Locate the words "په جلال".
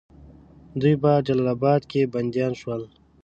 1.03-1.47